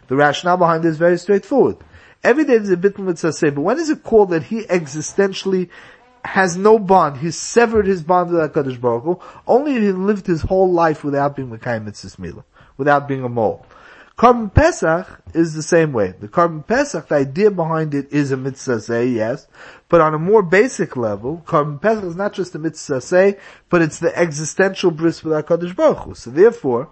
The 0.09 0.16
rationale 0.16 0.57
behind 0.57 0.85
this 0.85 0.93
is 0.93 0.99
very 0.99 1.19
straightforward. 1.19 1.76
Every 2.23 2.45
day 2.45 2.57
there's 2.57 2.71
a 2.71 2.76
bittul 2.76 3.00
mitzvah 3.00 3.52
but 3.52 3.61
when 3.61 3.78
is 3.78 3.90
it 3.90 4.02
called 4.02 4.31
that 4.31 4.45
he 4.45 4.62
existentially 4.62 5.69
has 6.25 6.57
no 6.57 6.78
bond. 6.78 7.19
He 7.19 7.31
severed 7.31 7.87
his 7.87 8.02
bond 8.02 8.31
with 8.31 8.52
HaKadosh 8.52 8.81
Baruch 8.81 9.04
Hu. 9.04 9.21
Only 9.47 9.73
he 9.73 9.93
lived 9.93 10.26
his 10.26 10.43
whole 10.43 10.73
life 10.73 11.04
without 11.04 11.37
being 11.37 11.50
Mekayim 11.50 11.85
Mitzvah 11.85 12.21
Mila, 12.21 12.45
without 12.76 13.07
being 13.07 13.23
a 13.23 13.28
mole. 13.28 13.64
Korban 14.16 14.54
Pesach 14.54 15.07
is 15.35 15.54
the 15.54 15.62
same 15.62 15.93
way. 15.93 16.14
The 16.21 16.28
Korban 16.28 16.64
Pesach, 16.66 17.09
the 17.09 17.16
idea 17.16 17.50
behind 17.50 17.95
it 17.95 18.12
is 18.12 18.31
a 18.31 18.37
mitzvah 18.37 18.81
say, 18.81 19.09
yes, 19.09 19.49
but 19.88 20.00
on 20.00 20.14
a 20.14 20.19
more 20.21 20.43
basic 20.43 20.97
level, 20.97 21.43
Korban 21.45 21.83
Pesach 21.83 22.04
is 22.04 22.14
not 22.14 22.33
just 22.33 22.54
a 22.54 22.61
mitzvah 22.61 23.00
say, 23.00 23.38
but 23.69 23.83
it's 23.83 23.99
the 23.99 24.16
existential 24.16 24.93
bris 24.93 25.25
with 25.25 25.33
HaKadosh 25.33 25.75
Baruch 25.75 25.99
Hu. 25.99 26.14
So 26.14 26.31
therefore, 26.31 26.90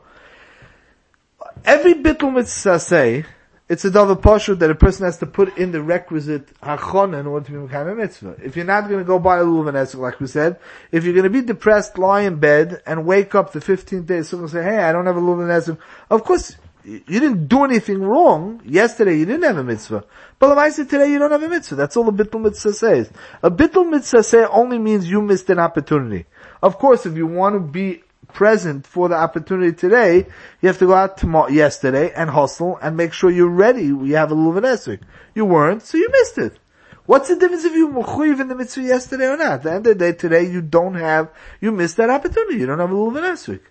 every 1.64 1.94
bittul 1.94 2.34
mitzvah 2.34 2.80
say 2.80 3.24
it's 3.72 3.86
a 3.86 3.90
double 3.90 4.16
posture 4.16 4.54
that 4.54 4.70
a 4.70 4.74
person 4.74 5.06
has 5.06 5.16
to 5.16 5.24
put 5.24 5.56
in 5.56 5.72
the 5.72 5.80
requisite 5.80 6.52
hachon 6.60 7.18
in 7.18 7.26
order 7.26 7.46
to 7.46 7.52
be 7.52 7.56
mekayim 7.56 7.96
mitzvah. 7.96 8.36
If 8.44 8.54
you're 8.54 8.66
not 8.66 8.86
going 8.86 8.98
to 8.98 9.04
go 9.04 9.18
buy 9.18 9.38
a 9.38 9.44
lulav 9.44 9.68
and 9.74 10.02
like 10.02 10.20
we 10.20 10.26
said, 10.26 10.58
if 10.90 11.04
you're 11.04 11.14
going 11.14 11.24
to 11.24 11.30
be 11.30 11.40
depressed, 11.40 11.96
lie 11.96 12.20
in 12.20 12.36
bed, 12.36 12.82
and 12.84 13.06
wake 13.06 13.34
up 13.34 13.52
the 13.52 13.60
15th 13.60 14.04
day, 14.04 14.22
someone 14.24 14.50
say, 14.50 14.62
hey, 14.62 14.76
I 14.76 14.92
don't 14.92 15.06
have 15.06 15.16
a 15.16 15.20
lulav 15.22 15.68
and 15.68 15.78
Of 16.10 16.22
course, 16.22 16.54
you 16.84 17.00
didn't 17.06 17.46
do 17.46 17.64
anything 17.64 18.02
wrong. 18.02 18.60
Yesterday 18.62 19.16
you 19.16 19.24
didn't 19.24 19.44
have 19.44 19.56
a 19.56 19.64
mitzvah. 19.64 20.04
But 20.38 20.58
I 20.58 20.68
said 20.68 20.90
today 20.90 21.10
you 21.10 21.18
don't 21.18 21.30
have 21.30 21.42
a 21.42 21.48
mitzvah. 21.48 21.76
That's 21.76 21.96
all 21.96 22.06
a 22.10 22.12
bittul 22.12 22.42
mitzvah 22.42 22.74
says. 22.74 23.10
A 23.42 23.50
bittul 23.50 23.88
mitzvah 23.88 24.22
say 24.22 24.44
only 24.44 24.78
means 24.78 25.08
you 25.08 25.22
missed 25.22 25.48
an 25.48 25.58
opportunity. 25.58 26.26
Of 26.62 26.76
course, 26.76 27.06
if 27.06 27.16
you 27.16 27.26
want 27.26 27.54
to 27.54 27.60
be 27.60 28.02
present 28.32 28.86
for 28.86 29.08
the 29.08 29.14
opportunity 29.14 29.72
today, 29.72 30.26
you 30.60 30.66
have 30.66 30.78
to 30.78 30.86
go 30.86 30.94
out 30.94 31.18
tomorrow, 31.18 31.48
yesterday 31.48 32.12
and 32.14 32.30
hustle 32.30 32.78
and 32.82 32.96
make 32.96 33.12
sure 33.12 33.30
you're 33.30 33.48
ready. 33.48 33.84
You 33.84 34.14
have 34.16 34.32
a 34.32 34.34
lulav 34.34 34.62
esrik. 34.62 35.00
You 35.34 35.44
weren't, 35.44 35.82
so 35.82 35.98
you 35.98 36.08
missed 36.10 36.38
it. 36.38 36.58
What's 37.04 37.28
the 37.28 37.36
difference 37.36 37.64
if 37.64 37.74
you 37.74 37.88
were 37.88 38.24
in 38.24 38.48
the 38.48 38.54
mitzvah 38.54 38.82
yesterday 38.82 39.26
or 39.26 39.36
not? 39.36 39.52
At 39.52 39.62
the 39.64 39.70
end 39.72 39.86
of 39.86 39.98
the 39.98 40.12
day, 40.12 40.12
today 40.12 40.44
you 40.44 40.62
don't 40.62 40.94
have, 40.94 41.30
you 41.60 41.72
missed 41.72 41.96
that 41.96 42.10
opportunity. 42.10 42.58
You 42.58 42.66
don't 42.66 42.78
have 42.78 42.90
a 42.90 42.94
lulav 42.94 43.22
esrik. 43.22 43.62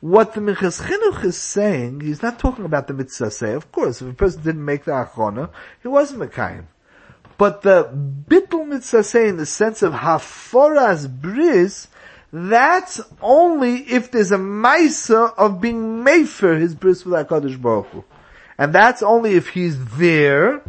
What 0.00 0.34
the 0.34 0.40
Minchas 0.40 0.82
Chinuch 0.82 1.24
is 1.24 1.36
saying, 1.36 2.00
he's 2.00 2.22
not 2.22 2.38
talking 2.38 2.64
about 2.64 2.88
the 2.88 2.94
mitzvah 2.94 3.30
say. 3.30 3.52
Of 3.52 3.70
course, 3.70 4.02
if 4.02 4.08
a 4.08 4.12
person 4.12 4.42
didn't 4.42 4.64
make 4.64 4.84
the 4.84 4.90
achona, 4.90 5.50
he 5.80 5.88
wasn't 5.88 6.22
Mekayim. 6.22 6.64
But 7.38 7.62
the 7.62 7.84
bittul 7.92 8.66
mitzvah 8.66 9.04
say 9.04 9.28
in 9.28 9.36
the 9.36 9.46
sense 9.46 9.82
of 9.82 9.92
haforas 9.92 11.08
bris, 11.08 11.88
that's 12.32 13.00
only 13.20 13.76
if 13.76 14.10
there's 14.10 14.32
a 14.32 14.38
Maisa 14.38 15.34
of 15.36 15.60
being 15.60 16.02
Mefer 16.02 16.58
his 16.58 16.74
bris 16.74 17.04
with 17.04 17.14
HaKadosh 17.14 17.60
Baruch 17.60 17.88
Hu. 17.88 18.04
And 18.56 18.74
that's 18.74 19.02
only 19.02 19.34
if 19.34 19.50
he's 19.50 19.84
there, 19.96 20.62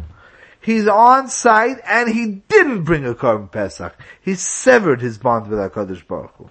he's 0.60 0.86
on 0.86 1.28
site, 1.28 1.78
and 1.86 2.10
he 2.10 2.42
didn't 2.48 2.82
bring 2.82 3.06
a 3.06 3.14
korban 3.14 3.50
Pesach. 3.50 3.96
He 4.20 4.34
severed 4.34 5.00
his 5.00 5.16
bond 5.16 5.48
with 5.48 5.58
HaKadosh 5.58 6.06
Baruch 6.06 6.34
Hu. 6.36 6.50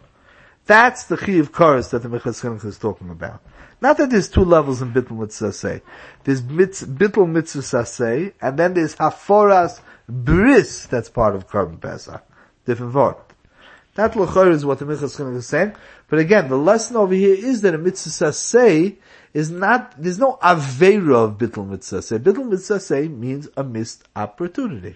That's 0.65 1.03
the 1.03 1.17
Chi 1.17 1.33
of 1.33 1.51
Koros 1.51 1.91
that 1.91 2.03
the 2.03 2.09
Mechas 2.09 2.65
is 2.65 2.77
talking 2.79 3.09
about. 3.09 3.41
Not 3.81 3.97
that 3.97 4.09
there's 4.09 4.29
two 4.29 4.45
levels 4.45 4.81
in 4.81 4.93
Bittul 4.93 5.19
Mitzvah 5.19 5.51
say. 5.51 5.81
There's 6.23 6.41
mitz, 6.41 6.85
Bittul 6.85 7.29
Mitzvah 7.29 7.85
say, 7.85 8.33
and 8.41 8.57
then 8.57 8.73
there's 8.73 8.95
Haforas 8.95 9.81
Bris 10.07 10.85
that's 10.87 11.09
part 11.09 11.35
of 11.35 11.47
korban 11.47 11.81
Pesach. 11.81 12.23
Different 12.65 12.93
word. 12.93 13.17
That 13.95 14.13
lachor 14.13 14.49
is 14.49 14.65
what 14.65 14.79
the 14.79 14.85
Minchas 14.85 15.17
Chinuch 15.17 15.35
is 15.35 15.47
saying. 15.47 15.75
But 16.07 16.19
again, 16.19 16.49
the 16.49 16.57
lesson 16.57 16.95
over 16.95 17.13
here 17.13 17.35
is 17.35 17.61
that 17.61 17.75
a 17.75 17.77
mitzvah 17.77 18.33
say 18.33 18.97
is 19.33 19.51
not, 19.51 19.93
there's 20.01 20.19
no 20.19 20.39
avera 20.41 21.25
of 21.25 21.37
bittul 21.37 21.67
mitzvah 21.67 22.01
say. 22.01 22.17
Bittul 22.17 22.49
mitzvah 22.49 22.79
say 22.79 23.07
means 23.07 23.49
a 23.55 23.63
missed 23.63 24.03
opportunity. 24.15 24.95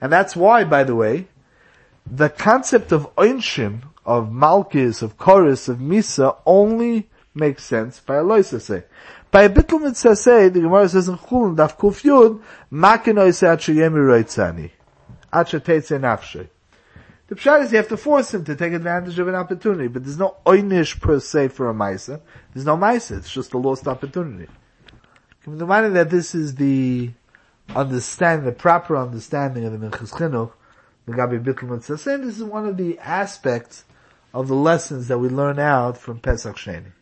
And 0.00 0.12
that's 0.12 0.36
why, 0.36 0.64
by 0.64 0.84
the 0.84 0.94
way, 0.94 1.28
the 2.06 2.28
concept 2.28 2.92
of 2.92 3.14
oinshim, 3.16 3.82
of 4.04 4.30
malchus, 4.30 5.00
of 5.00 5.16
chorus, 5.16 5.68
of 5.68 5.78
misa, 5.78 6.36
only 6.44 7.08
makes 7.34 7.64
sense 7.64 8.00
by 8.00 8.16
a 8.16 8.22
loisa 8.22 8.60
say. 8.60 8.84
By 9.30 9.44
a 9.44 9.48
bittul 9.48 9.80
mitzvah 9.80 10.16
say, 10.16 10.48
the 10.50 10.60
Gemara 10.60 10.90
says 10.90 11.08
in 11.08 11.16
Chullin, 11.16 11.56
daf 11.56 11.78
kuf 11.78 12.02
yud, 12.02 12.42
makin 12.70 13.16
oiseh 13.16 13.48
at 13.50 13.60
sheyemi 13.60 13.96
roitzani. 13.96 14.70
At 15.32 15.46
shetetze 15.48 15.98
nafshay. 15.98 16.48
The 17.26 17.36
pshat 17.36 17.64
is 17.64 17.72
you 17.72 17.78
have 17.78 17.88
to 17.88 17.96
force 17.96 18.34
him 18.34 18.44
to 18.44 18.54
take 18.54 18.74
advantage 18.74 19.18
of 19.18 19.28
an 19.28 19.34
opportunity, 19.34 19.88
but 19.88 20.04
there's 20.04 20.18
no 20.18 20.36
oinish 20.44 21.00
per 21.00 21.20
se 21.20 21.48
for 21.48 21.70
a 21.70 21.74
maisa. 21.74 22.20
There's 22.52 22.66
no 22.66 22.76
maisa, 22.76 23.16
it's 23.16 23.32
just 23.32 23.54
a 23.54 23.58
lost 23.58 23.88
opportunity. 23.88 24.46
In 25.46 25.58
mind 25.58 25.96
that 25.96 26.10
this 26.10 26.34
is 26.34 26.54
the 26.56 27.10
understanding, 27.74 28.44
the 28.44 28.52
proper 28.52 28.96
understanding 28.96 29.64
of 29.64 29.72
the 29.72 29.86
Minchas 29.86 30.12
Chinuch, 30.12 30.52
the 31.06 31.12
Gabi 31.12 31.42
Bittul 31.42 31.70
Mitzvah. 31.70 32.18
This 32.18 32.36
is 32.36 32.44
one 32.44 32.66
of 32.66 32.76
the 32.76 32.98
aspects 32.98 33.84
of 34.34 34.48
the 34.48 34.54
lessons 34.54 35.08
that 35.08 35.18
we 35.18 35.28
learn 35.28 35.58
out 35.58 35.96
from 35.96 36.18
Pesach 36.18 36.56
Sheni. 36.56 36.92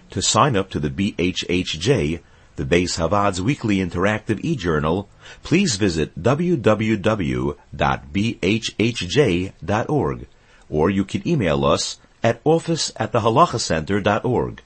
To 0.09 0.21
sign 0.21 0.55
up 0.57 0.69
to 0.71 0.79
the 0.79 0.89
BHHJ, 0.89 2.21
the 2.57 2.65
Beis 2.65 2.97
Havad's 2.97 3.41
weekly 3.41 3.77
interactive 3.77 4.41
e-journal, 4.43 5.07
please 5.43 5.77
visit 5.77 6.21
www.bhhj.org, 6.21 7.57
or 10.69 10.89
you 10.89 11.05
can 11.05 11.25
email 11.27 11.65
us 11.65 11.97
at 12.23 12.39
office 12.43 12.91
at 12.97 13.13
thehalakhacenter.org. 13.13 14.61